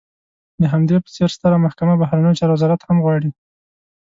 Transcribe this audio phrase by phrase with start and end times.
[0.61, 3.29] د همدې په څېر ستره محکمه، بهرنیو چارو وزارت هم غواړي.